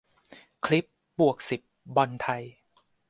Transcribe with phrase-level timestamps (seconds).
[0.65, 0.85] คลิป-
[1.19, 1.61] บวกสิบ
[1.95, 2.43] บอลไทย